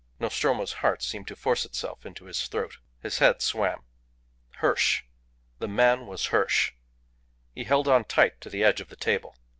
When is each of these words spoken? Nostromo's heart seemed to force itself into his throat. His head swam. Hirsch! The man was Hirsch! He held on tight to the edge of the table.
Nostromo's 0.19 0.73
heart 0.81 1.03
seemed 1.03 1.27
to 1.27 1.35
force 1.35 1.63
itself 1.63 2.07
into 2.07 2.25
his 2.25 2.47
throat. 2.47 2.77
His 3.03 3.19
head 3.19 3.39
swam. 3.43 3.83
Hirsch! 4.55 5.03
The 5.59 5.67
man 5.67 6.07
was 6.07 6.25
Hirsch! 6.33 6.71
He 7.53 7.65
held 7.65 7.87
on 7.87 8.05
tight 8.05 8.41
to 8.41 8.49
the 8.49 8.63
edge 8.63 8.81
of 8.81 8.89
the 8.89 8.95
table. 8.95 9.35